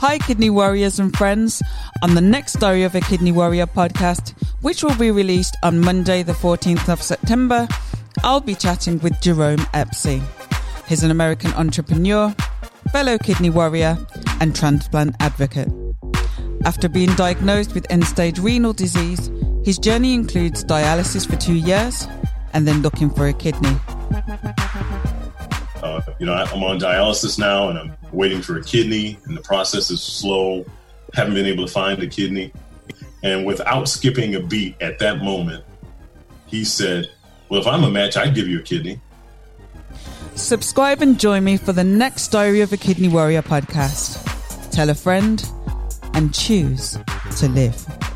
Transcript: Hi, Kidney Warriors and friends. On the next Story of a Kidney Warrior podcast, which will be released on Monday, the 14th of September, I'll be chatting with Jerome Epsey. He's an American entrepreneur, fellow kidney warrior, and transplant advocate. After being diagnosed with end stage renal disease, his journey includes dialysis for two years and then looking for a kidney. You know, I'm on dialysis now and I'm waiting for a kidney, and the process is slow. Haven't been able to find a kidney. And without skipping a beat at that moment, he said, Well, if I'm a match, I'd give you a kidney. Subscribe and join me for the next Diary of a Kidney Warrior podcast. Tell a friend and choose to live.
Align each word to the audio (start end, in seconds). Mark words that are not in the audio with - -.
Hi, 0.00 0.18
Kidney 0.18 0.48
Warriors 0.48 1.00
and 1.00 1.12
friends. 1.16 1.60
On 2.04 2.14
the 2.14 2.20
next 2.20 2.52
Story 2.52 2.84
of 2.84 2.94
a 2.94 3.00
Kidney 3.00 3.32
Warrior 3.32 3.66
podcast, 3.66 4.32
which 4.60 4.84
will 4.84 4.94
be 4.94 5.10
released 5.10 5.56
on 5.64 5.80
Monday, 5.80 6.22
the 6.22 6.34
14th 6.34 6.88
of 6.88 7.02
September, 7.02 7.66
I'll 8.22 8.40
be 8.40 8.54
chatting 8.54 9.00
with 9.00 9.20
Jerome 9.20 9.58
Epsey. 9.74 10.22
He's 10.86 11.02
an 11.02 11.10
American 11.10 11.52
entrepreneur, 11.54 12.32
fellow 12.92 13.18
kidney 13.18 13.50
warrior, 13.50 13.98
and 14.40 14.54
transplant 14.54 15.16
advocate. 15.18 15.68
After 16.64 16.88
being 16.88 17.12
diagnosed 17.16 17.74
with 17.74 17.90
end 17.90 18.04
stage 18.04 18.38
renal 18.38 18.72
disease, 18.72 19.32
his 19.64 19.78
journey 19.78 20.14
includes 20.14 20.64
dialysis 20.64 21.28
for 21.28 21.34
two 21.34 21.56
years 21.56 22.06
and 22.52 22.68
then 22.68 22.82
looking 22.82 23.10
for 23.10 23.26
a 23.26 23.32
kidney. 23.32 23.76
You 26.18 26.26
know, 26.26 26.34
I'm 26.34 26.62
on 26.62 26.80
dialysis 26.80 27.38
now 27.38 27.68
and 27.68 27.78
I'm 27.78 27.96
waiting 28.12 28.42
for 28.42 28.58
a 28.58 28.62
kidney, 28.62 29.18
and 29.24 29.36
the 29.36 29.40
process 29.42 29.90
is 29.90 30.02
slow. 30.02 30.64
Haven't 31.14 31.34
been 31.34 31.46
able 31.46 31.66
to 31.66 31.72
find 31.72 32.02
a 32.02 32.06
kidney. 32.06 32.52
And 33.22 33.46
without 33.46 33.88
skipping 33.88 34.34
a 34.34 34.40
beat 34.40 34.80
at 34.80 34.98
that 35.00 35.18
moment, 35.18 35.64
he 36.46 36.64
said, 36.64 37.10
Well, 37.48 37.60
if 37.60 37.66
I'm 37.66 37.84
a 37.84 37.90
match, 37.90 38.16
I'd 38.16 38.34
give 38.34 38.48
you 38.48 38.60
a 38.60 38.62
kidney. 38.62 39.00
Subscribe 40.34 41.02
and 41.02 41.18
join 41.18 41.42
me 41.42 41.56
for 41.56 41.72
the 41.72 41.84
next 41.84 42.28
Diary 42.28 42.60
of 42.60 42.72
a 42.72 42.76
Kidney 42.76 43.08
Warrior 43.08 43.42
podcast. 43.42 44.70
Tell 44.70 44.90
a 44.90 44.94
friend 44.94 45.44
and 46.14 46.32
choose 46.32 46.96
to 47.38 47.48
live. 47.48 48.07